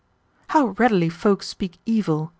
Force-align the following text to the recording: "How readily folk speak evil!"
"How 0.47 0.69
readily 0.79 1.09
folk 1.09 1.43
speak 1.43 1.77
evil!" 1.85 2.29